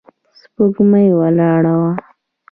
سپوږمۍ 0.39 1.07
ولاړه 1.19 1.73
وه. 1.81 1.91